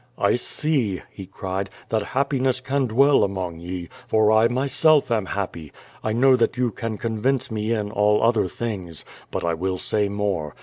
[0.19, 5.71] 'T see," he cried, "that happiness can dwell among ye, for I myself am happy.
[6.03, 9.05] I know that you can convince me in al) other things.
[9.29, 10.55] But I will say more.